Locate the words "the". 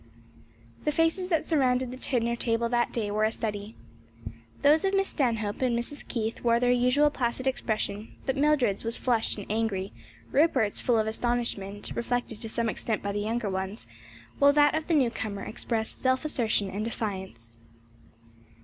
0.83-0.91, 1.91-1.97, 13.11-13.19, 14.87-14.95